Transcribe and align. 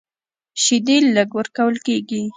شیدې 0.63 0.97
لږ 1.15 1.29
ورکول 1.39 1.75
کېږي. 1.85 2.21